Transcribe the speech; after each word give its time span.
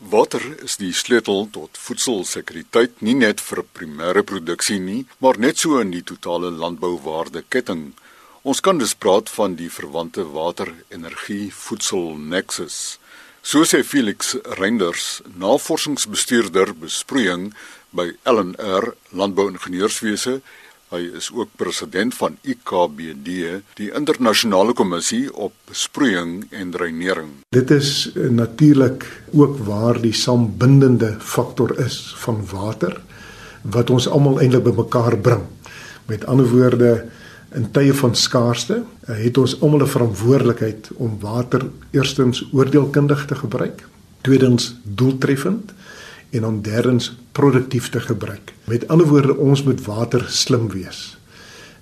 Water 0.00 0.40
is 0.64 0.78
die 0.80 0.94
sleutel 0.96 1.50
tot 1.52 1.76
voedselsekuriteit 1.76 3.02
nie 3.04 3.12
net 3.18 3.42
vir 3.44 3.60
primêre 3.76 4.22
produksie 4.24 4.78
nie, 4.80 5.02
maar 5.20 5.36
net 5.36 5.60
so 5.60 5.76
in 5.76 5.90
die 5.92 6.00
totale 6.00 6.48
landbouwaardeketting. 6.48 7.82
Ons 8.40 8.62
kan 8.64 8.80
dus 8.80 8.94
praat 8.96 9.28
van 9.28 9.58
die 9.58 9.68
verwante 9.68 10.24
water-energie-voedsel 10.24 12.16
nexus. 12.16 12.96
So 13.44 13.68
sê 13.68 13.82
Felix 13.84 14.32
Reinders, 14.56 15.20
navorsingsbestuurder 15.36 16.72
besproeiing 16.80 17.50
by 17.92 18.08
LNR 18.24 18.94
Landbouingenieurswese 19.12 20.38
Hy 20.90 21.04
is 21.14 21.28
ook 21.30 21.52
president 21.54 22.14
van 22.18 22.34
IKBD, 22.42 23.28
die 23.78 23.90
internasionale 23.94 24.72
kommissie 24.74 25.28
op 25.30 25.52
besproeiing 25.70 26.48
en 26.50 26.72
dreinering. 26.74 27.28
Dit 27.54 27.70
is 27.70 28.10
natuurlik 28.14 29.06
ook 29.30 29.60
waar 29.68 30.00
die 30.02 30.12
sambindende 30.12 31.12
faktor 31.20 31.76
is 31.78 32.00
van 32.24 32.42
water 32.50 32.98
wat 33.62 33.92
ons 33.94 34.08
almal 34.10 34.40
eintlik 34.42 34.66
bymekaar 34.66 35.14
bring. 35.22 35.46
Met 36.10 36.26
ander 36.26 36.50
woorde, 36.50 37.06
in 37.54 37.70
tye 37.70 37.94
van 37.94 38.16
skaarste 38.18 38.82
het 39.06 39.38
ons 39.38 39.60
almal 39.60 39.86
'n 39.86 39.94
verantwoordelikheid 39.94 40.90
om 40.96 41.18
water 41.20 41.70
eerstens 41.90 42.42
oordeelkundig 42.52 43.26
te 43.26 43.34
gebruik, 43.34 43.86
tweedens 44.26 44.74
doeltreffend 44.82 45.70
en 46.30 46.46
dan 46.46 46.60
derdens 46.62 47.10
produktief 47.32 47.88
te 47.90 48.00
gebruik. 48.00 48.52
Met 48.64 48.88
ander 48.88 49.06
woorde, 49.06 49.36
ons 49.36 49.62
moet 49.62 49.84
water 49.84 50.24
slim 50.28 50.68
wees. 50.68 51.18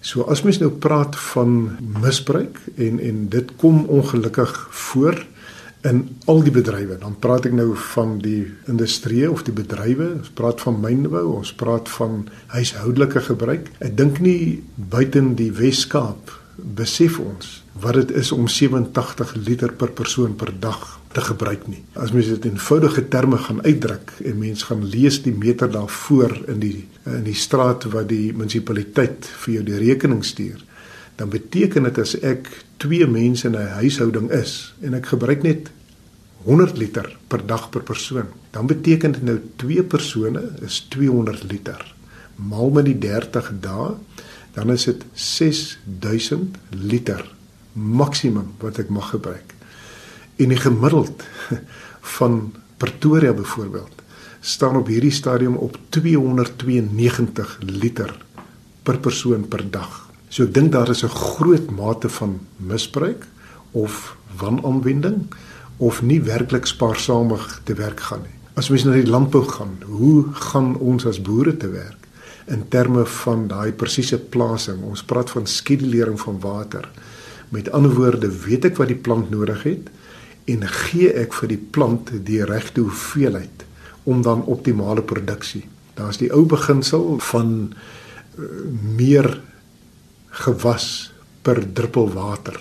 So 0.01 0.23
as 0.30 0.45
mens 0.47 0.61
nou 0.62 0.71
praat 0.71 1.16
van 1.33 1.77
misbruik 2.01 2.61
en 2.77 3.01
en 3.02 3.27
dit 3.29 3.57
kom 3.57 3.84
ongelukkig 3.84 4.55
voor 4.71 5.27
in 5.87 6.16
al 6.24 6.43
die 6.43 6.52
bedrywe, 6.52 6.98
dan 6.98 7.15
praat 7.23 7.47
ek 7.47 7.55
nou 7.55 7.71
van 7.95 8.16
die 8.23 8.48
industrie 8.71 9.29
of 9.30 9.45
die 9.47 9.55
bedrywe, 9.55 10.09
ons 10.19 10.33
praat 10.34 10.62
van 10.65 10.80
mynbou, 10.83 11.23
ons 11.38 11.52
praat 11.55 11.88
van 11.99 12.24
huishoudelike 12.54 13.23
gebruik. 13.29 13.71
Ek 13.79 13.95
dink 13.96 14.19
nie 14.23 14.65
buiten 14.74 15.37
die 15.38 15.52
Wes-Kaap 15.54 16.35
besef 16.59 17.21
ons 17.23 17.59
wat 17.79 17.95
dit 18.01 18.16
is 18.19 18.32
om 18.35 18.49
87 18.51 19.37
liter 19.46 19.71
per 19.79 19.93
persoon 19.95 20.35
per 20.35 20.51
dag 20.60 20.99
te 21.19 21.24
gebruik 21.27 21.66
nie. 21.66 21.80
As 21.99 22.13
mens 22.15 22.30
dit 22.30 22.47
in 22.47 22.57
eenvoudige 22.57 23.05
terme 23.11 23.38
gaan 23.43 23.63
uitdruk 23.65 24.13
en 24.24 24.38
mens 24.38 24.63
gaan 24.69 24.85
lees 24.87 25.21
die 25.25 25.35
meter 25.35 25.71
daarvoor 25.71 26.37
in 26.55 26.63
die 26.63 26.87
in 27.09 27.25
die 27.25 27.37
straat 27.37 27.87
wat 27.93 28.10
die 28.10 28.35
munisipaliteit 28.37 29.27
vir 29.43 29.55
jou 29.55 29.65
die 29.65 29.80
rekening 29.80 30.23
stuur, 30.27 30.60
dan 31.19 31.33
beteken 31.33 31.88
dit 31.88 31.99
as 31.99 32.15
ek 32.21 32.51
twee 32.83 33.07
mense 33.07 33.49
in 33.49 33.57
'n 33.57 33.80
huishouding 33.80 34.30
is 34.30 34.75
en 34.83 34.95
ek 34.95 35.07
gebruik 35.15 35.43
net 35.43 35.71
100 36.45 36.79
liter 36.79 37.09
per 37.29 37.47
dag 37.47 37.71
per 37.71 37.82
persoon, 37.82 38.29
dan 38.51 38.66
beteken 38.66 39.13
dit 39.13 39.23
nou 39.23 39.38
twee 39.57 39.82
persone 39.82 40.43
is 40.63 40.87
200 40.88 41.51
liter. 41.51 41.95
Maal 42.37 42.71
met 42.71 42.85
die 42.85 42.99
30 42.99 43.53
dae, 43.60 43.97
dan 44.55 44.71
is 44.71 44.85
dit 44.85 45.05
6000 45.15 46.57
liter 46.71 47.25
maksimum 47.73 48.55
wat 48.59 48.79
ek 48.79 48.88
mag 48.88 49.10
gebruik. 49.10 49.57
En 50.39 50.53
die 50.53 50.61
gemiddeld 50.61 51.23
van 52.17 52.53
Pretoria 52.77 53.33
byvoorbeeld 53.33 54.03
staan 54.41 54.77
op 54.77 54.87
hierdie 54.87 55.11
stadium 55.11 55.57
op 55.57 55.79
292 55.89 57.59
liter 57.61 58.15
per 58.83 58.99
persoon 58.99 59.49
per 59.49 59.65
dag. 59.71 60.07
So 60.29 60.47
ek 60.47 60.55
dink 60.55 60.73
daar 60.73 60.89
is 60.89 61.03
'n 61.03 61.11
groot 61.11 61.71
mate 61.71 62.09
van 62.09 62.39
misbruik 62.57 63.27
of 63.71 64.16
wananwending 64.39 65.27
of 65.77 66.03
nie 66.03 66.22
werklik 66.22 66.66
spaarsamig 66.66 67.61
te 67.65 67.75
werk 67.75 68.00
gaan 68.00 68.22
nie. 68.22 68.37
As 68.55 68.69
mens 68.69 68.84
na 68.84 68.93
die 68.93 69.11
landbou 69.11 69.44
gaan, 69.44 69.83
hoe 69.87 70.25
gaan 70.33 70.77
ons 70.77 71.06
as 71.06 71.22
boere 71.22 71.56
te 71.56 71.69
werk 71.69 72.06
in 72.47 72.69
terme 72.69 73.06
van 73.06 73.49
daai 73.49 73.72
presiese 73.72 74.19
plasing? 74.19 74.83
Ons 74.83 75.03
praat 75.03 75.31
van 75.31 75.47
skedulering 75.47 76.21
van 76.21 76.41
water. 76.41 76.88
Met 77.48 77.71
ander 77.71 77.94
woorde, 77.94 78.31
weet 78.31 78.65
ek 78.65 78.77
wat 78.77 78.88
die 78.88 79.03
plant 79.03 79.31
nodig 79.31 79.62
het 79.62 79.91
en 80.48 80.64
gee 80.69 81.10
ek 81.12 81.34
vir 81.41 81.53
die 81.53 81.60
plant 81.60 82.12
die 82.25 82.41
regte 82.48 82.84
hoeveelheid 82.86 83.64
om 84.09 84.22
dan 84.25 84.47
optimale 84.48 85.04
produksie. 85.04 85.66
Daar's 85.98 86.20
die 86.20 86.31
ou 86.32 86.44
beginsel 86.48 87.19
van 87.31 87.50
uh, 87.69 88.48
meer 88.97 89.28
gewas 90.44 91.10
per 91.42 91.60
druppel 91.72 92.12
water. 92.14 92.56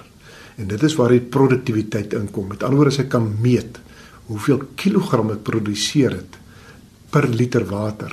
En 0.58 0.68
dit 0.68 0.84
is 0.84 0.96
waar 0.98 1.14
die 1.14 1.22
produktiwiteit 1.22 2.16
inkom. 2.18 2.50
Met 2.52 2.64
ander 2.66 2.82
woorde, 2.82 2.96
as 2.96 3.04
ek 3.06 3.12
kan 3.14 3.30
meet 3.42 3.80
hoeveel 4.28 4.66
kilogram 4.76 5.32
ek 5.32 5.46
produseer 5.48 6.18
het 6.18 6.40
per 7.14 7.30
liter 7.32 7.64
water, 7.70 8.12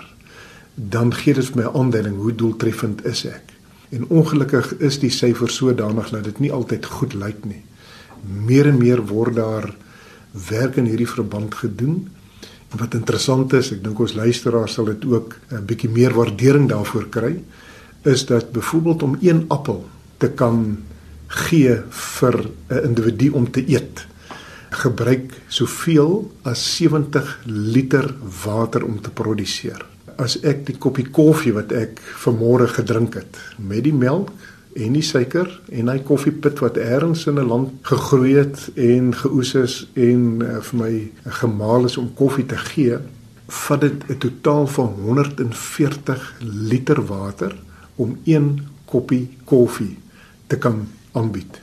dan 0.75 1.11
gee 1.15 1.35
dit 1.35 1.55
my 1.59 1.67
aanduiding 1.67 2.21
hoe 2.21 2.35
doeltreffend 2.35 3.03
is 3.09 3.25
ek. 3.27 3.55
En 3.95 4.07
ongelukkig 4.11 4.77
is 4.85 5.01
die 5.03 5.11
syfer 5.11 5.51
sodanig 5.51 6.11
dat 6.15 6.27
dit 6.29 6.43
nie 6.45 6.53
altyd 6.55 6.87
goed 6.87 7.15
lyk 7.19 7.43
nie. 7.49 7.63
Meer 8.25 8.71
en 8.71 8.79
meer 8.79 9.03
word 9.07 9.37
daar 9.37 9.69
werk 10.49 10.77
in 10.81 10.89
hierdie 10.91 11.09
verband 11.09 11.55
gedoen. 11.55 12.09
En 12.73 12.79
wat 12.79 12.95
interessant 12.95 13.53
is, 13.53 13.71
ek 13.73 13.85
dink 13.85 14.01
ons 14.01 14.17
luisteraars 14.19 14.75
sal 14.75 14.91
dit 14.91 15.05
ook 15.05 15.37
'n 15.51 15.65
bietjie 15.67 15.91
meer 15.91 16.15
waardering 16.15 16.69
daarvoor 16.69 17.09
kry, 17.09 17.43
is 18.03 18.27
dat 18.27 18.53
byvoorbeeld 18.53 19.03
om 19.03 19.19
een 19.21 19.45
appel 19.49 19.85
te 20.19 20.29
kan 20.29 20.79
gee 21.27 21.79
vir 21.91 22.51
'n 22.69 22.85
individu 22.85 23.31
om 23.31 23.51
te 23.51 23.65
eet, 23.69 24.07
gebruik 24.71 25.41
soveel 25.49 26.31
as 26.43 26.77
70 26.77 27.41
liter 27.47 28.15
water 28.45 28.85
om 28.85 29.01
te 29.01 29.11
produseer 29.11 29.87
as 30.21 30.37
ek 30.47 30.65
die 30.69 30.77
koppie 30.79 31.07
koffie 31.15 31.53
wat 31.55 31.73
ek 31.75 32.01
vanmôre 32.25 32.69
gedrink 32.71 33.19
het 33.19 33.39
met 33.59 33.85
die 33.87 33.95
melk 33.95 34.31
en 34.75 34.93
die 34.97 35.03
suiker 35.03 35.49
en 35.73 35.89
hy 35.89 35.99
koffiepit 36.07 36.59
wat 36.63 36.77
eers 36.77 37.27
in 37.31 37.39
'n 37.39 37.47
land 37.47 37.71
gegroei 37.83 38.35
het 38.35 38.71
en 38.75 39.15
geoes 39.15 39.55
is 39.55 39.75
en 39.95 40.43
uh, 40.43 40.61
vir 40.61 40.79
my 40.79 40.95
gemaal 41.41 41.85
is 41.85 41.97
om 41.97 42.15
koffie 42.15 42.47
te 42.47 42.57
gee 42.57 42.99
vat 43.47 43.81
dit 43.81 44.09
'n 44.09 44.19
totaal 44.19 44.67
van 44.67 44.95
140 45.07 46.35
liter 46.41 47.07
water 47.07 47.55
om 47.97 48.19
een 48.25 48.67
koppie 48.85 49.29
koffie 49.45 49.99
te 50.47 50.59
kan 50.59 50.89
aanbied. 51.13 51.61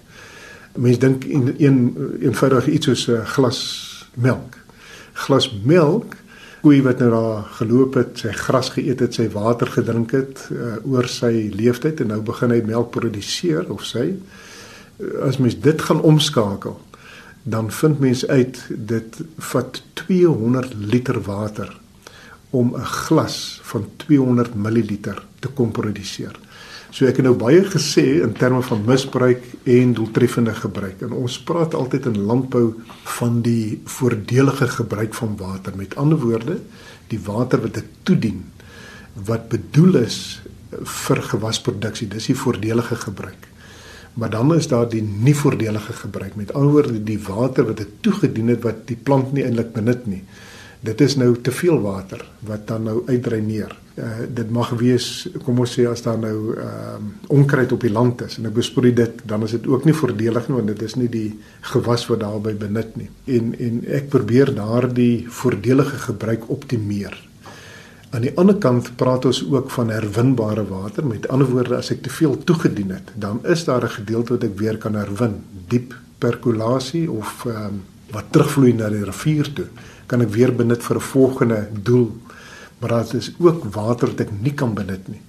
Mense 0.75 0.99
dink 0.99 1.23
een 1.23 1.55
een 1.57 1.77
eenvoudig 2.21 2.67
iets 2.67 2.85
soos 2.85 3.07
'n 3.07 3.25
glas 3.25 3.59
melk. 4.15 4.55
Glas 5.13 5.59
melk 5.63 6.15
koei 6.61 6.81
wat 6.85 6.99
nou 7.01 7.09
daar 7.09 7.43
geloop 7.57 7.97
het, 7.97 8.21
sy 8.21 8.31
gras 8.37 8.69
geëet 8.75 9.01
het, 9.01 9.17
sy 9.17 9.27
water 9.33 9.69
gedrink 9.71 10.13
het 10.13 10.45
uh, 10.53 10.77
oor 10.85 11.09
sy 11.09 11.49
leeftyd 11.53 12.03
en 12.03 12.13
nou 12.13 12.21
begin 12.25 12.53
hy 12.53 12.61
melk 12.65 12.91
produseer 12.93 13.69
of 13.73 13.85
sy 13.87 14.11
uh, 14.11 15.27
as 15.27 15.41
mens 15.41 15.57
dit 15.57 15.81
gaan 15.81 16.01
omskakel 16.05 16.77
dan 17.43 17.71
vind 17.73 17.99
mens 17.99 18.27
uit 18.27 18.59
dit 18.69 19.21
vat 19.51 19.81
200 20.05 20.73
liter 20.77 21.17
water 21.25 21.71
om 22.51 22.75
'n 22.75 22.85
glas 22.85 23.59
van 23.63 23.87
200 23.95 24.55
ml 24.55 24.97
te 25.39 25.47
kom 25.53 25.71
produseer. 25.71 26.35
So 26.91 27.07
ek 27.07 27.21
het 27.21 27.25
nou 27.25 27.37
baie 27.39 27.61
gesê 27.63 28.03
in 28.19 28.33
terme 28.35 28.59
van 28.67 28.81
misbruik 28.83 29.45
en 29.63 29.93
doeltreffende 29.95 30.51
gebruik. 30.57 31.05
En 31.05 31.13
ons 31.15 31.37
praat 31.47 31.75
altyd 31.77 32.09
in 32.09 32.17
landbou 32.27 32.65
van 33.17 33.37
die 33.45 33.79
voordelige 33.87 34.67
gebruik 34.67 35.15
van 35.15 35.37
water. 35.39 35.77
Met 35.79 35.95
ander 35.95 36.19
woorde, 36.19 36.57
die 37.07 37.19
water 37.23 37.63
wat 37.63 37.79
ek 37.79 37.87
toedien 38.03 38.43
wat 39.27 39.47
bedoel 39.51 40.01
is 40.03 40.17
vir 41.07 41.23
gewasproduksie. 41.31 42.09
Dis 42.11 42.27
die 42.31 42.35
voordelige 42.35 42.99
gebruik. 43.07 43.47
Maar 44.19 44.35
dan 44.35 44.51
is 44.55 44.67
daar 44.67 44.89
die 44.91 45.01
nie 45.01 45.35
voordelige 45.35 45.93
gebruik. 45.93 46.35
Met 46.35 46.51
ander 46.53 46.75
woorde, 46.75 47.03
die 47.07 47.19
water 47.23 47.71
wat 47.71 47.79
ek 47.85 48.01
toegedien 48.03 48.51
het 48.51 48.63
wat 48.67 48.83
die 48.91 48.99
plant 48.99 49.31
nie 49.31 49.47
eintlik 49.47 49.71
benut 49.75 50.03
nie. 50.11 50.25
Dit 50.81 51.01
is 51.01 51.15
nou 51.15 51.35
te 51.37 51.51
veel 51.53 51.77
water 51.81 52.23
wat 52.47 52.65
dan 52.67 52.87
nou 52.89 53.01
uitdreineer. 53.05 53.75
Uh, 53.95 54.05
dit 54.33 54.49
mag 54.49 54.69
wees 54.79 55.27
kom 55.45 55.59
ons 55.61 55.73
sê 55.77 55.83
as 55.85 56.01
daar 56.01 56.17
nou 56.17 56.55
ehm 56.55 57.09
uh, 57.09 57.09
onkruid 57.35 57.71
op 57.75 57.83
die 57.83 57.91
land 57.91 58.21
is 58.25 58.37
en 58.39 58.47
ek 58.49 58.55
besproei 58.55 58.93
dit 58.95 59.19
dan 59.27 59.43
is 59.45 59.51
dit 59.51 59.67
ook 59.67 59.85
nie 59.85 59.93
voordelig 59.93 60.47
nie 60.47 60.55
want 60.55 60.71
dit 60.71 60.81
is 60.87 60.95
nie 60.95 61.09
die 61.11 61.27
gewas 61.73 62.07
wat 62.09 62.23
daarbey 62.23 62.55
benut 62.55 62.95
nie. 62.97 63.09
En 63.35 63.51
en 63.67 63.83
ek 63.99 64.09
probeer 64.09 64.53
daardie 64.55 65.27
voordelige 65.27 65.99
gebruik 66.07 66.49
optimeer. 66.49 67.19
Aan 68.11 68.25
die 68.25 68.33
ander 68.35 68.57
kant 68.59 68.89
praat 68.97 69.25
ons 69.29 69.43
ook 69.51 69.69
van 69.71 69.93
herwinbare 69.93 70.65
water. 70.67 71.05
Met 71.05 71.29
ander 71.29 71.47
woorde 71.47 71.77
as 71.77 71.91
ek 71.93 72.01
te 72.03 72.11
veel 72.11 72.35
toegedien 72.43 72.89
het, 72.91 73.13
dan 73.15 73.39
is 73.45 73.63
daar 73.69 73.83
'n 73.85 73.97
gedeelte 74.01 74.33
wat 74.33 74.43
ek 74.43 74.57
weer 74.57 74.77
kan 74.77 74.95
herwin, 74.95 75.43
diep 75.67 75.93
perkulasie 76.17 77.11
of 77.11 77.45
ehm 77.45 77.65
um, 77.65 77.81
wat 78.11 78.31
terugvloei 78.31 78.73
na 78.73 78.89
die 78.89 79.05
rivier 79.07 79.49
toe 79.53 79.67
kan 80.07 80.21
ek 80.21 80.33
weer 80.35 80.51
benut 80.51 80.83
vir 80.83 80.97
'n 80.97 81.09
volgende 81.13 81.67
doel. 81.83 82.11
Maar 82.79 83.03
dit 83.03 83.13
is 83.13 83.31
ook 83.39 83.63
water 83.73 84.07
wat 84.07 84.19
ek 84.19 84.31
nie 84.41 84.53
kan 84.53 84.73
benut 84.73 85.07
nie. 85.07 85.21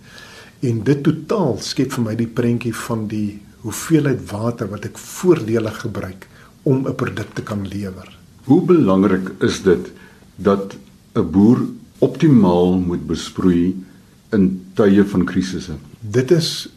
En 0.60 0.82
dit 0.82 1.02
totaal 1.02 1.58
skep 1.60 1.92
vir 1.92 2.04
my 2.04 2.14
die 2.14 2.26
prentjie 2.26 2.74
van 2.74 3.06
die 3.08 3.40
hoeveelheid 3.62 4.30
water 4.30 4.68
wat 4.68 4.84
ek 4.84 4.98
voordelig 4.98 5.80
gebruik 5.80 6.28
om 6.62 6.86
'n 6.86 6.94
produk 6.94 7.34
te 7.34 7.42
kan 7.42 7.68
lewer. 7.68 8.18
Hoe 8.44 8.62
belangrik 8.62 9.30
is 9.40 9.62
dit 9.62 9.92
dat 10.36 10.74
'n 11.14 11.30
boer 11.30 11.58
optimaal 11.98 12.78
moet 12.78 13.06
besproei 13.06 13.76
in 14.30 14.72
tye 14.74 15.04
van 15.04 15.24
krisisse? 15.24 15.72
Dit 16.00 16.30
is 16.30 16.68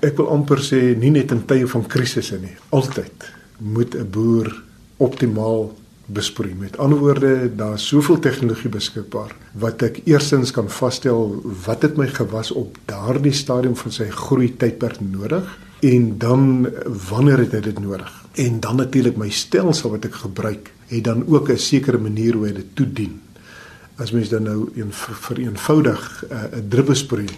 ek 0.00 0.16
wil 0.16 0.28
amper 0.28 0.58
sê 0.58 0.96
nie 0.96 1.10
net 1.10 1.30
in 1.30 1.44
tye 1.44 1.66
van 1.66 1.86
krisisse 1.86 2.38
nie, 2.40 2.56
altyd 2.70 3.32
moet 3.58 3.94
'n 3.94 4.10
boer 4.10 4.67
optimaal 4.98 5.72
besproei. 6.08 6.54
Met 6.56 6.78
ander 6.78 6.98
woorde, 6.98 7.50
daar's 7.56 7.86
soveel 7.86 8.18
tegnologie 8.24 8.70
beskikbaar 8.72 9.34
wat 9.60 9.82
ek 9.84 10.00
eersins 10.08 10.52
kan 10.56 10.70
vasstel 10.72 11.34
wat 11.66 11.84
het 11.84 11.98
my 12.00 12.08
gewas 12.08 12.50
op 12.56 12.78
daardie 12.88 13.34
stadium 13.36 13.76
van 13.76 13.92
sy 13.92 14.08
groei 14.14 14.48
tydperk 14.56 15.02
nodig 15.04 15.48
en 15.84 16.08
dan 16.18 16.68
wanneer 17.10 17.44
het 17.44 17.52
hy 17.58 17.60
dit 17.68 17.80
nodig? 17.82 18.08
En 18.40 18.60
dan 18.60 18.80
natuurlik 18.80 19.18
my 19.20 19.28
stelsel 19.30 19.92
wat 19.94 20.08
ek 20.08 20.16
gebruik, 20.24 20.72
het 20.88 21.04
dan 21.04 21.26
ook 21.26 21.50
'n 21.50 21.58
sekere 21.58 21.98
manier 21.98 22.34
hoe 22.34 22.46
hy 22.46 22.52
dit 22.52 22.74
toedien. 22.74 23.20
As 23.96 24.10
mens 24.10 24.28
dan 24.28 24.42
nou 24.42 24.70
een 24.74 24.92
vereenvoudig 24.92 26.24
eh, 26.30 26.42
'n 26.42 26.58
uh, 26.58 26.62
druppelsproeiing 26.68 27.36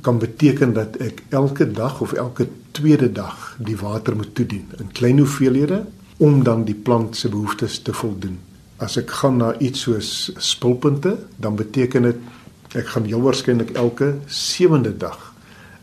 kan 0.00 0.18
beteken 0.18 0.72
dat 0.72 0.96
ek 0.96 1.22
elke 1.28 1.70
dag 1.70 2.00
of 2.00 2.12
elke 2.12 2.48
tweede 2.70 3.12
dag 3.12 3.56
die 3.58 3.76
water 3.76 4.16
moet 4.16 4.34
toedien 4.34 4.68
in 4.78 4.92
klein 4.92 5.18
hoeveelhede 5.18 5.84
om 6.22 6.42
dan 6.46 6.64
die 6.64 6.78
plant 6.78 7.16
se 7.18 7.28
behoeftes 7.28 7.80
te 7.82 7.92
voldoen. 7.92 8.38
As 8.82 8.96
ek 9.00 9.10
gaan 9.20 9.40
na 9.42 9.52
iets 9.58 9.86
soos 9.86 10.30
spulpunte, 10.38 11.16
dan 11.42 11.58
beteken 11.58 12.06
dit 12.10 12.76
ek 12.78 12.94
gaan 12.94 13.08
heel 13.10 13.22
waarskynlik 13.24 13.74
elke 13.76 14.14
sewende 14.26 14.94
dag 14.96 15.32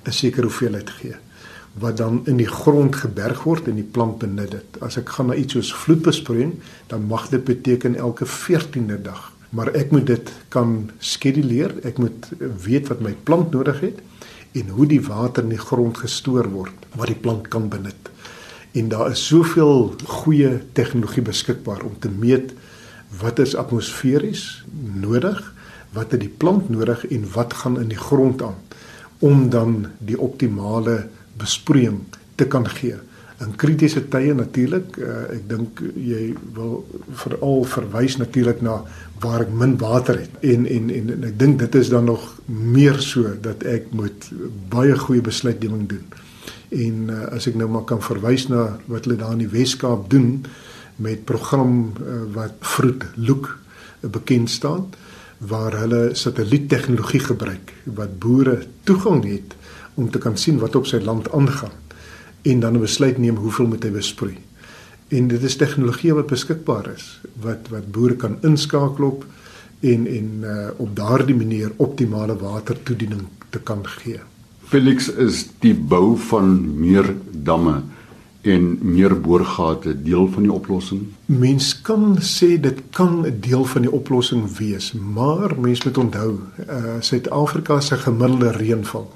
'n 0.07 0.11
sekere 0.11 0.47
hoeveelheid 0.47 0.89
gee 0.89 1.17
wat 1.79 1.97
dan 1.97 2.21
in 2.25 2.37
die 2.37 2.47
grond 2.47 2.95
geberg 2.95 3.43
word 3.43 3.67
en 3.67 3.77
die 3.77 3.87
plant 3.95 4.17
benut 4.19 4.51
dit. 4.51 4.79
As 4.81 4.97
ek 4.97 5.09
gaan 5.15 5.29
na 5.31 5.35
iets 5.37 5.53
soos 5.53 5.73
vloedbesproeiing, 5.83 6.55
dan 6.87 7.05
mag 7.07 7.29
dit 7.29 7.43
beteken 7.43 7.95
elke 7.95 8.25
14de 8.25 9.01
dag. 9.01 9.31
Maar 9.49 9.71
ek 9.77 9.91
moet 9.91 10.07
dit 10.07 10.31
kan 10.53 10.89
skeduleer. 10.99 11.73
Ek 11.87 11.97
moet 11.97 12.29
weet 12.65 12.89
wat 12.91 13.01
my 13.05 13.15
plant 13.23 13.51
nodig 13.55 13.79
het 13.85 14.01
en 14.57 14.71
hoe 14.73 14.87
die 14.89 15.01
water 15.05 15.45
in 15.45 15.53
die 15.53 15.61
grond 15.61 15.97
gestoor 16.01 16.49
word 16.49 16.87
wat 16.97 17.11
die 17.11 17.21
plant 17.21 17.47
kan 17.53 17.69
benut. 17.69 18.09
En 18.71 18.89
daar 18.89 19.11
is 19.11 19.25
soveel 19.25 19.95
goeie 20.05 20.59
tegnologie 20.77 21.23
beskikbaar 21.25 21.81
om 21.83 21.95
te 21.99 22.09
meet 22.09 22.53
wat 23.19 23.39
is 23.39 23.55
atmosferies 23.57 24.63
nodig, 25.01 25.39
wat 25.93 26.11
het 26.11 26.21
die 26.21 26.35
plant 26.37 26.69
nodig 26.69 27.07
en 27.07 27.25
wat 27.33 27.53
gaan 27.53 27.79
in 27.81 27.89
die 27.89 27.97
grond 27.97 28.41
aan 28.41 28.59
om 29.19 29.49
dan 29.49 29.87
die 29.97 30.19
optimale 30.19 31.07
besproeiing 31.37 32.03
te 32.35 32.45
kan 32.47 32.67
gee. 32.69 32.95
In 33.39 33.55
kritiese 33.55 34.01
tye 34.11 34.33
natuurlik, 34.35 34.97
uh, 34.99 35.25
ek 35.31 35.43
dink 35.47 35.81
jy 35.95 36.33
wil 36.55 36.81
veral 37.21 37.63
verwys 37.71 38.17
natuurlik 38.19 38.61
na 38.63 38.81
waar 39.23 39.45
ek 39.45 39.53
min 39.55 39.77
water 39.79 40.19
het. 40.19 40.33
En 40.43 40.67
en 40.67 40.89
en, 40.91 41.11
en 41.15 41.27
ek 41.31 41.37
dink 41.39 41.59
dit 41.59 41.77
is 41.79 41.91
dan 41.91 42.07
nog 42.11 42.25
meer 42.45 42.99
so 43.03 43.31
dat 43.43 43.63
ek 43.63 43.91
moet 43.95 44.27
baie 44.71 44.95
goeie 45.05 45.23
besluitneming 45.23 45.87
doen. 45.89 46.03
En 46.69 47.09
uh, 47.09 47.25
as 47.33 47.47
ek 47.49 47.55
nou 47.55 47.69
maar 47.69 47.87
kan 47.89 48.01
verwys 48.01 48.47
na 48.47 48.79
wat 48.85 49.07
hulle 49.07 49.17
daar 49.17 49.33
in 49.33 49.45
die 49.45 49.53
Wes-Kaap 49.53 50.09
doen 50.09 50.45
met 51.01 51.25
program 51.25 51.93
uh, 51.97 52.23
wat 52.35 52.59
Vroet 52.59 53.05
Look 53.15 53.49
uh, 53.55 54.09
bekend 54.09 54.49
staan 54.49 54.89
waar 55.39 55.77
hulle 55.79 56.09
satelliettegnologie 56.13 57.21
gebruik 57.23 57.73
wat 57.83 58.19
boere 58.19 58.59
toegang 58.83 59.23
het 59.23 59.55
om 59.95 60.11
te 60.11 60.19
kan 60.19 60.37
sien 60.37 60.59
wat 60.59 60.75
op 60.75 60.87
sy 60.87 60.99
land 61.03 61.31
aangaan 61.31 61.75
en 62.41 62.59
dan 62.59 62.75
'n 62.75 62.79
besluit 62.79 63.17
neem 63.17 63.35
hoeveel 63.35 63.67
moet 63.67 63.83
hy 63.83 63.91
besproei. 63.91 64.37
En 65.07 65.27
dit 65.27 65.43
is 65.43 65.55
tegnologie 65.55 66.13
wat 66.13 66.27
beskikbaar 66.27 66.91
is 66.95 67.21
wat 67.41 67.67
wat 67.69 67.91
boere 67.91 68.15
kan 68.15 68.37
inskakel 68.41 69.05
op 69.05 69.25
en 69.79 70.07
en 70.07 70.29
uh, 70.43 70.67
op 70.77 70.95
daardie 70.95 71.35
manier 71.35 71.71
optimale 71.75 72.35
watertoediening 72.37 73.27
te 73.49 73.59
kan 73.59 73.87
gee. 73.87 74.19
Felix 74.69 75.07
is 75.09 75.47
die 75.63 75.73
bou 75.73 76.13
van 76.29 76.51
meer 76.77 77.07
damme 77.33 77.79
en 78.45 78.67
meer 78.85 79.15
boorgate 79.17 79.95
deel 80.03 80.27
van 80.29 80.45
die 80.45 80.51
oplossing? 80.53 81.07
Mens 81.25 81.71
kan 81.81 82.19
sê 82.21 82.51
dit 82.61 82.77
kan 82.93 83.25
'n 83.25 83.39
deel 83.41 83.65
van 83.65 83.81
die 83.81 83.91
oplossing 83.91 84.45
wees, 84.57 84.93
maar 84.93 85.59
mens 85.59 85.83
moet 85.83 85.97
onthou, 85.97 86.39
uh 86.69 87.01
Suid-Afrika 87.01 87.79
se 87.79 87.97
gemiddelde 87.97 88.51
reënval 88.51 89.11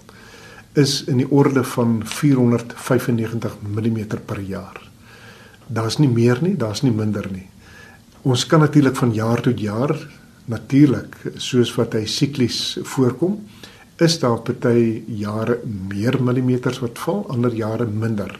is 0.73 1.03
in 1.03 1.17
die 1.17 1.31
orde 1.31 1.63
van 1.63 2.01
495 2.05 3.57
mm 3.61 4.00
per 4.25 4.39
jaar. 4.39 4.81
Daar's 5.67 5.97
nie 5.97 6.09
meer 6.09 6.38
nie, 6.41 6.57
daar's 6.57 6.81
nie 6.81 6.91
minder 6.91 7.29
nie. 7.31 7.47
Ons 8.21 8.45
kan 8.45 8.59
natuurlik 8.59 8.95
van 8.95 9.13
jaar 9.13 9.41
tot 9.41 9.59
jaar 9.59 10.07
natuurlik 10.45 11.15
soos 11.35 11.75
wat 11.75 11.94
hy 11.94 12.05
siklies 12.05 12.77
voorkom, 12.81 13.39
is 14.01 14.19
daar 14.19 14.40
party 14.42 15.04
jare 15.07 15.60
meer 15.66 16.18
millimeters 16.24 16.80
wat 16.80 17.00
val, 17.00 17.25
ander 17.30 17.54
jare 17.54 17.86
minder. 17.86 18.40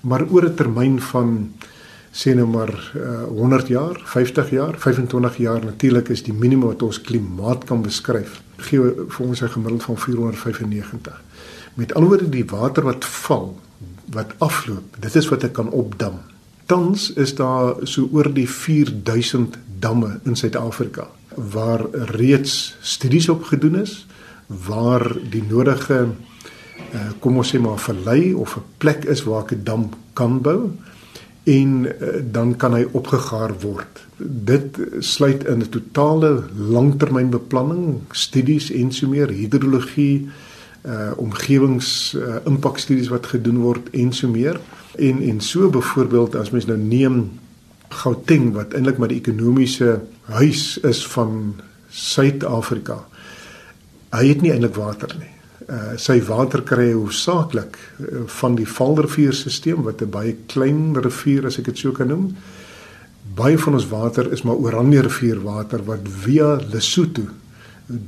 Maar 0.00 0.26
oor 0.30 0.44
'n 0.44 0.54
termyn 0.54 1.00
van 1.00 1.52
sê 2.12 2.34
nou 2.34 2.46
maar 2.46 2.92
uh, 2.96 3.24
100 3.24 3.68
jaar, 3.68 4.00
50 4.04 4.50
jaar, 4.50 4.74
25 4.78 5.36
jaar 5.36 5.64
natuurlik 5.64 6.08
is 6.08 6.22
die 6.22 6.32
minimum 6.32 6.68
wat 6.68 6.82
ons 6.82 7.00
klimaat 7.00 7.64
kan 7.64 7.82
beskryf, 7.82 8.42
gee 8.56 8.78
vir 9.08 9.26
ons 9.26 9.42
'n 9.42 9.48
gemiddeld 9.48 9.82
van 9.82 9.98
495. 9.98 11.22
Met 11.74 11.94
alhoewel 11.94 12.30
die 12.30 12.44
water 12.44 12.82
wat 12.82 13.04
val, 13.04 13.58
wat 14.10 14.32
afloop, 14.38 14.96
dit 15.00 15.14
is 15.14 15.28
wat 15.28 15.44
ek 15.44 15.52
kan 15.52 15.70
opdam. 15.70 16.18
Tans 16.66 17.12
is 17.12 17.34
daar 17.34 17.74
so 17.82 18.08
oor 18.12 18.32
die 18.34 18.48
4000 18.48 19.58
damme 19.78 20.20
in 20.24 20.36
Suid-Afrika 20.36 21.06
waar 21.34 21.86
reeds 21.90 22.76
studies 22.80 23.28
op 23.28 23.42
gedoen 23.42 23.76
is 23.76 24.06
waar 24.48 25.04
die 25.30 25.44
nodige 25.44 26.08
uh, 26.08 27.10
kom 27.20 27.36
ons 27.36 27.52
sê 27.52 27.60
maar 27.60 27.80
verlei 27.80 28.32
of 28.34 28.56
'n 28.56 28.64
plek 28.78 29.04
is 29.04 29.24
waar 29.24 29.44
ek 29.44 29.52
'n 29.52 29.64
dam 29.64 29.90
kan 30.12 30.40
bou 30.40 30.72
en 31.44 31.84
uh, 31.84 32.20
dan 32.32 32.56
kan 32.56 32.72
hy 32.72 32.84
opgegaar 32.92 33.52
word. 33.60 34.06
Dit 34.18 34.78
sluit 35.00 35.44
in 35.44 35.60
'n 35.60 35.68
totale 35.68 36.44
langtermynbeplanning, 36.56 38.00
studies 38.10 38.70
en 38.70 38.92
so 38.92 39.08
meer 39.08 39.28
hidrologie 39.28 40.28
uh 40.86 41.10
omgewings 41.16 42.14
uh, 42.16 42.38
impakstudies 42.46 43.08
wat 43.08 43.26
gedoen 43.26 43.58
word 43.58 43.90
en 43.90 44.12
so 44.12 44.28
meer 44.28 44.60
en 44.96 45.22
en 45.22 45.40
so 45.40 45.68
byvoorbeeld 45.68 46.34
as 46.34 46.50
mens 46.50 46.66
nou 46.66 46.78
neem 46.78 47.30
Gauteng 47.88 48.52
wat 48.52 48.74
eintlik 48.76 48.98
maar 48.98 49.08
die 49.08 49.20
ekonomiese 49.20 50.00
huis 50.22 50.78
is 50.84 51.06
van 51.06 51.54
Suid-Afrika. 51.88 53.08
Hy 54.08 54.28
het 54.30 54.40
nie 54.40 54.52
eintlik 54.54 54.76
water 54.78 55.12
nie. 55.18 55.32
Uh 55.68 55.96
sy 56.00 56.16
water 56.24 56.62
kry 56.64 56.92
hoofsaaklik 56.94 57.76
uh, 57.76 58.22
van 58.40 58.54
die 58.56 58.66
Valrivierstelsel 58.68 59.82
wat 59.84 60.00
'n 60.02 60.10
baie 60.10 60.36
klein 60.46 60.96
rivier 60.96 61.46
as 61.46 61.58
ek 61.58 61.64
dit 61.64 61.78
so 61.78 61.92
kan 61.92 62.08
noem. 62.08 62.36
Baie 63.36 63.58
van 63.58 63.74
ons 63.74 63.88
water 63.88 64.32
is 64.32 64.42
maar 64.42 64.56
Oranje 64.56 65.02
rivier 65.02 65.42
water 65.42 65.84
wat 65.84 66.08
via 66.08 66.56
Lesotho 66.72 67.28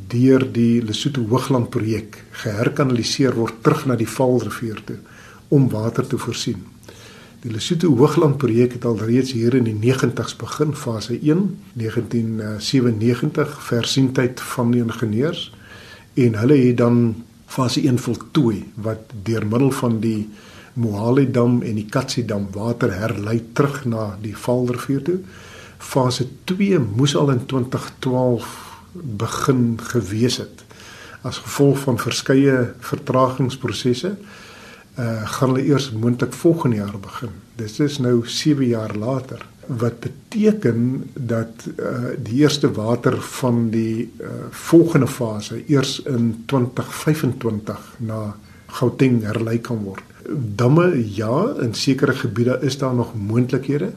deur 0.09 0.53
die 0.53 0.81
Lesotho 0.83 1.23
Hoogland 1.29 1.71
projek 1.71 2.25
geherkanaliseer 2.33 3.35
word 3.37 3.63
terug 3.63 3.87
na 3.87 3.97
die 3.97 4.09
Vaalrivier 4.09 4.81
toe 4.85 4.97
om 5.49 5.69
water 5.69 6.07
te 6.07 6.19
voorsien. 6.19 6.65
Die 7.43 7.53
Lesotho 7.53 7.89
Hoogland 7.97 8.39
projek 8.39 8.73
het 8.73 8.85
alreeds 8.85 9.33
hier 9.33 9.55
in 9.55 9.65
die 9.65 9.93
90's 9.93 10.37
begin 10.37 10.75
fase 10.75 11.13
1 11.21 11.59
1997 11.75 13.63
versientheid 13.63 14.41
van 14.41 14.71
die 14.71 14.81
ingenieurs 14.81 15.51
en 16.21 16.37
hulle 16.41 16.57
het 16.67 16.77
dan 16.81 17.01
fase 17.51 17.83
1 17.83 17.99
voltooi 17.99 18.63
wat 18.85 19.13
deur 19.27 19.47
middel 19.47 19.71
van 19.71 20.01
die 20.01 20.29
Mohale 20.81 21.25
dam 21.31 21.63
en 21.67 21.75
die 21.75 21.89
Katsi 21.91 22.23
dam 22.25 22.47
water 22.55 22.93
herlei 22.95 23.41
terug 23.53 23.85
na 23.91 24.05
die 24.23 24.37
Vaalrivier 24.37 25.03
toe. 25.05 25.19
Fase 25.79 26.29
2 26.45 26.79
moes 26.79 27.17
al 27.19 27.33
in 27.35 27.43
2012 27.47 28.53
begin 28.93 29.79
gewees 29.91 30.39
het 30.43 30.65
as 31.23 31.39
gevolg 31.45 31.83
van 31.85 31.99
verskeie 32.01 32.55
vertragingsprosesse 32.81 34.15
uh 35.01 35.27
gaan 35.33 35.53
hulle 35.53 35.65
eers 35.65 35.91
moontlik 35.93 36.33
volgende 36.35 36.77
jaar 36.77 36.97
begin. 37.01 37.31
Dit 37.57 37.79
is 37.81 37.99
nou 37.99 38.23
7 38.25 38.67
jaar 38.67 38.97
later 38.97 39.45
wat 39.79 40.01
beteken 40.01 41.11
dat 41.15 41.67
uh 41.79 42.15
die 42.23 42.43
eerste 42.43 42.73
water 42.73 43.21
van 43.23 43.69
die 43.71 44.11
uh 44.21 44.29
volgende 44.51 45.07
fase 45.07 45.63
eers 45.67 46.03
in 46.03 46.43
2025 46.47 47.97
na 47.99 48.37
Gauteng 48.67 49.23
herlei 49.23 49.59
kan 49.59 49.83
word. 49.83 50.03
Damme 50.57 51.15
ja, 51.15 51.55
in 51.61 51.75
sekere 51.75 52.13
gebiede 52.13 52.59
is 52.63 52.79
daar 52.79 52.95
nog 52.95 53.15
moontlikhede 53.15 53.93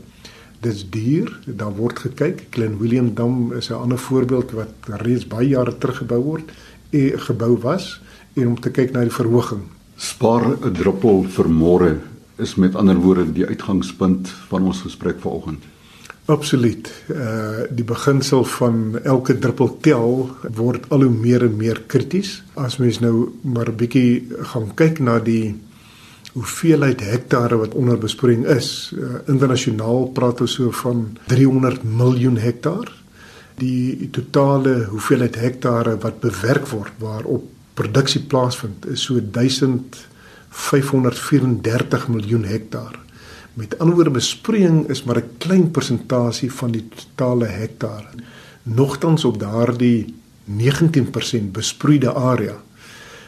dit's 0.59 0.85
duur. 0.89 1.39
Daar 1.45 1.75
word 1.75 1.99
gekyk. 1.99 2.47
Glen 2.49 2.77
William 2.77 3.13
Dam 3.13 3.51
is 3.53 3.69
'n 3.69 3.73
ander 3.73 3.97
voorbeeld 3.99 4.51
wat 4.51 4.73
reeds 4.87 5.27
baie 5.27 5.47
jare 5.47 5.77
terug 5.77 5.97
gebou 5.97 6.21
word, 6.23 6.51
e 6.89 7.11
gebou 7.15 7.57
was 7.57 8.01
en 8.33 8.47
om 8.47 8.59
te 8.59 8.69
kyk 8.69 8.91
na 8.91 9.01
die 9.01 9.11
verhoging. 9.11 9.61
Spaar 9.95 10.57
'n 10.61 10.73
druppel 10.73 11.23
vir 11.23 11.49
môre 11.49 11.97
is 12.35 12.55
met 12.55 12.75
ander 12.75 12.95
woorde 12.95 13.31
die 13.31 13.45
uitgangspunt 13.45 14.29
van 14.49 14.63
ons 14.63 14.81
gesprek 14.81 15.19
vanoggend. 15.19 15.63
Absoluut. 16.25 16.87
Uh 17.11 17.67
die 17.69 17.83
beginsel 17.83 18.43
van 18.43 18.99
elke 19.03 19.39
druppel 19.39 19.77
tel 19.81 20.29
word 20.55 20.85
al 20.89 21.03
hoe 21.03 21.11
meer 21.11 21.43
en 21.43 21.57
meer 21.57 21.81
krities. 21.87 22.43
As 22.53 22.77
mens 22.77 22.99
nou 22.99 23.33
maar 23.41 23.69
'n 23.69 23.75
bietjie 23.75 24.27
gaan 24.53 24.73
kyk 24.73 24.99
na 24.99 25.19
die 25.19 25.55
hoeveelheid 26.33 27.01
hektare 27.01 27.57
wat 27.57 27.73
onder 27.73 27.97
besproeiing 27.97 28.45
is. 28.45 28.93
Uh, 28.95 29.21
internasionaal 29.29 30.09
praat 30.17 30.41
ons 30.41 30.53
so 30.53 30.71
van 30.71 31.17
300 31.27 31.83
miljoen 31.83 32.37
hektaar. 32.37 32.89
Die 33.55 34.09
totale 34.11 34.87
hoeveelheid 34.89 35.35
hektare 35.35 35.97
wat 35.97 36.19
bewerk 36.19 36.67
word 36.67 36.93
waarop 36.97 37.43
produksie 37.73 38.21
plaasvind 38.21 38.85
is 38.85 39.03
so 39.03 39.21
1534 40.53 42.07
miljoen 42.07 42.45
hektaar. 42.45 42.99
Met 43.53 43.79
ander 43.79 43.95
woorde 43.95 44.09
besproeiing 44.09 44.87
is 44.89 45.03
maar 45.03 45.17
'n 45.17 45.37
klein 45.37 45.71
persentasie 45.71 46.51
van 46.51 46.71
die 46.71 46.87
totale 46.95 47.45
hektare. 47.45 48.09
Nogtans 48.63 49.25
op 49.25 49.39
daardie 49.39 50.13
19% 50.45 51.51
besproeide 51.51 52.13
area 52.13 52.61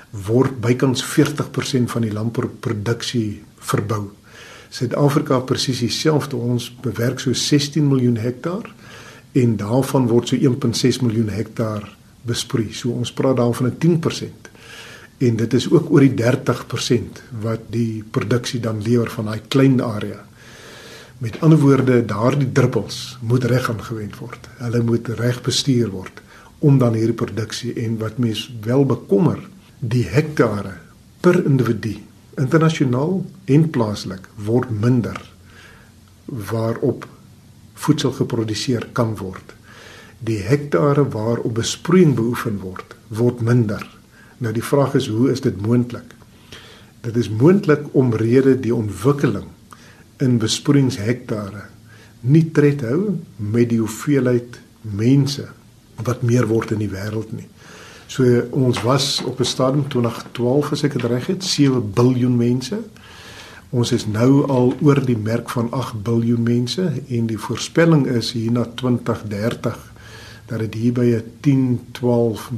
word 0.09 0.61
bykans 0.61 1.03
40% 1.03 1.91
van 1.91 2.01
die 2.01 2.13
landbouproduksie 2.13 3.43
verbou. 3.57 4.11
Suid-Afrika 4.69 5.39
presies 5.39 5.79
dieselfde 5.79 6.35
ons 6.35 6.75
bewerk 6.81 7.19
so 7.19 7.33
16 7.33 7.87
miljoen 7.87 8.17
hektaar 8.17 8.73
en 9.31 9.57
daarvan 9.57 10.07
word 10.07 10.27
so 10.27 10.35
1.6 10.35 11.01
miljoen 11.01 11.29
hektaar 11.29 11.97
besproei. 12.21 12.73
So 12.73 12.89
ons 12.89 13.13
praat 13.13 13.37
daarvan 13.37 13.67
'n 13.67 13.77
10% 13.77 14.49
en 15.17 15.35
dit 15.35 15.53
is 15.53 15.69
ook 15.71 15.91
oor 15.91 16.03
die 16.03 16.15
30% 16.19 17.21
wat 17.41 17.67
die 17.71 18.03
produksie 18.11 18.59
dan 18.59 18.81
lewer 18.83 19.09
van 19.11 19.29
daai 19.31 19.41
klein 19.47 19.81
area. 19.81 20.19
Met 21.23 21.39
ander 21.39 21.59
woorde, 21.59 22.01
daardie 22.05 22.51
druppels 22.51 23.17
moet 23.21 23.43
reg 23.47 23.69
aangewend 23.71 24.17
word. 24.19 24.49
Hulle 24.59 24.81
moet 24.83 25.07
reg 25.19 25.41
bestuur 25.41 25.89
word 25.93 26.21
om 26.59 26.79
dan 26.79 26.95
hierdie 26.97 27.15
produksie 27.15 27.73
en 27.83 27.97
wat 28.01 28.17
mens 28.17 28.47
wel 28.63 28.85
bekommer, 28.87 29.39
die 29.79 30.05
hektare 30.09 30.77
per 31.21 31.37
individu 31.45 31.97
internasionaal 32.39 33.19
en 33.51 33.67
plaaslik 33.69 34.27
word 34.47 34.71
minder 34.71 35.19
waarop 36.25 37.05
voedsel 37.85 38.11
geproduseer 38.17 38.87
kan 38.97 39.13
word. 39.19 39.53
Die 40.19 40.41
hektare 40.43 41.05
waarop 41.13 41.53
besproeiing 41.59 42.15
beoefen 42.17 42.59
word, 42.63 42.95
word 43.07 43.43
minder 43.45 43.83
Nou 44.37 44.53
die 44.53 44.63
vraag 44.63 44.95
is 44.99 45.07
hoe 45.07 45.31
is 45.31 45.41
dit 45.41 45.61
moontlik? 45.61 46.15
Dit 47.01 47.15
is 47.15 47.29
moontlik 47.29 47.85
omrede 47.91 48.59
die 48.59 48.75
ontwikkeling 48.75 49.47
in 50.23 50.37
besproeiingshektare 50.41 51.69
nie 52.25 52.45
tred 52.51 52.81
hou 52.85 53.17
met 53.37 53.69
die 53.69 53.81
hoeveelheid 53.81 54.59
mense 54.81 55.45
wat 56.05 56.23
meer 56.25 56.47
word 56.49 56.73
in 56.75 56.81
die 56.81 56.91
wêreld 56.91 57.31
nie. 57.35 57.47
So 58.07 58.25
ons 58.51 58.81
was 58.83 59.21
op 59.25 59.39
'n 59.39 59.45
stadium 59.45 59.87
2012 59.87 60.71
as 60.71 60.83
ek 60.83 60.93
dit 60.93 61.03
reg 61.03 61.27
het, 61.27 61.43
7 61.43 61.91
miljard 61.95 62.37
mense. 62.37 62.77
Ons 63.69 63.91
is 63.91 64.05
nou 64.05 64.47
al 64.47 64.73
oor 64.81 65.05
die 65.05 65.17
merk 65.17 65.49
van 65.49 65.71
8 65.71 65.93
miljard 66.05 66.43
mense 66.43 66.91
en 67.09 67.25
die 67.25 67.37
voorspelling 67.37 68.07
is 68.07 68.31
hier 68.31 68.51
na 68.51 68.65
2030 68.75 69.94
dat 70.45 70.59
dit 70.59 70.73
hier 70.73 70.93
by 70.93 71.05
'n 71.15 71.31
10, 71.41 71.87
12 71.91 72.51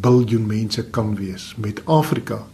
miljard 0.00 0.46
mense 0.46 0.84
kan 0.90 1.14
wees 1.16 1.54
met 1.56 1.80
Afrika 1.84 2.46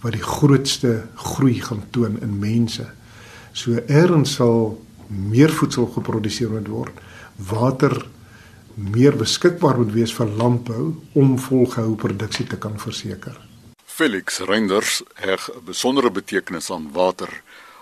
wat 0.00 0.12
die 0.12 0.22
grootste 0.22 1.06
groei 1.14 1.60
gaan 1.60 1.84
toon 1.90 2.20
in 2.20 2.38
mense. 2.38 2.84
So 3.52 3.72
erns 3.86 4.34
sal 4.34 4.82
meer 5.08 5.50
voedsel 5.50 5.86
geproduseer 5.86 6.50
moet 6.50 6.68
word, 6.68 7.00
water 7.36 8.06
meer 8.74 9.16
beskikbaar 9.16 9.78
moet 9.78 9.92
wees 9.92 10.12
vir 10.14 10.26
landbou 10.26 10.94
om 11.12 11.38
volgehoue 11.38 11.96
produksie 11.96 12.46
te 12.46 12.56
kan 12.56 12.78
verseker. 12.78 13.38
Felix 13.84 14.40
Reinders 14.40 15.02
heg 15.14 15.48
'n 15.48 15.64
besondere 15.64 16.10
betekenis 16.10 16.70
aan 16.70 16.90
water. 16.92 17.30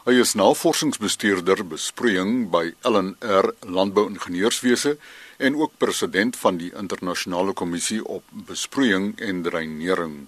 Hy 0.05 0.13
is 0.13 0.35
navorsingsbestuurder 0.35 1.67
besproeiing 1.67 2.51
by 2.51 2.75
LNR 2.83 3.55
Landbou-ingenieurswese 3.61 4.97
en 5.43 5.59
ook 5.59 5.73
president 5.77 6.37
van 6.37 6.57
die 6.57 6.73
internasionale 6.79 7.53
kommissie 7.53 8.07
op 8.07 8.23
besproeiing 8.31 9.21
en 9.21 9.43
dreinering. 9.43 10.27